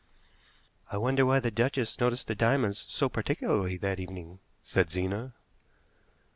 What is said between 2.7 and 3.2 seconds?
so